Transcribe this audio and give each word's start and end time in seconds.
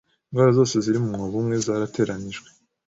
Indwara 0.29 0.57
zose 0.59 0.75
ziri 0.83 0.99
mu 1.03 1.09
mwobo 1.13 1.35
umwe 1.41 1.55
zarateranijwe 1.65 2.47